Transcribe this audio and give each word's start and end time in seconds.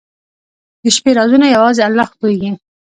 •د 0.83 0.85
شپې 0.95 1.11
رازونه 1.19 1.45
یوازې 1.55 1.81
الله 1.87 2.07
پوهېږي. 2.19 2.51